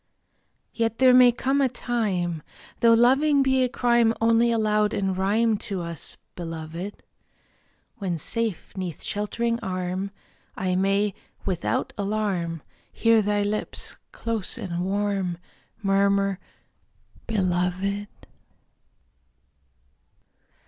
[0.73, 2.41] Yet there may come a time
[2.79, 7.03] (Though loving be a crime Only allowed in rhyme To us, Beloved),
[7.99, 10.09] When safe 'neath sheltering arm
[10.57, 11.13] I may,
[11.45, 15.37] without alarm, Hear thy lips, close and warm,
[15.83, 16.39] Murmur:
[17.27, 18.07] "Beloved!"